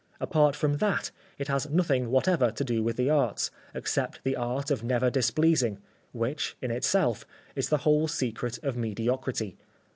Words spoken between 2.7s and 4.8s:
with the arts, except the art